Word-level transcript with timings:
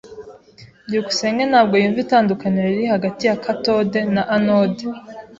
byukusenge 0.87 1.43
ntabwo 1.51 1.75
yumva 1.81 1.99
itandukaniro 2.05 2.67
riri 2.73 2.85
hagati 2.93 3.21
ya 3.29 3.39
cathode 3.43 3.99
na 4.13 4.23
anode. 4.35 4.83